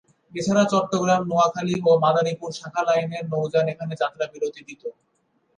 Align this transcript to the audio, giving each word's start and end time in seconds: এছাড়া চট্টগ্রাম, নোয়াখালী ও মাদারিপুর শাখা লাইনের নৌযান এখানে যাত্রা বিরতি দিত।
এছাড়া 0.33 0.63
চট্টগ্রাম, 0.71 1.21
নোয়াখালী 1.29 1.75
ও 1.81 1.91
মাদারিপুর 2.03 2.49
শাখা 2.51 2.81
লাইনের 2.87 3.23
নৌযান 3.31 3.65
এখানে 3.73 3.93
যাত্রা 4.01 4.25
বিরতি 4.31 4.61
দিত। 4.67 4.83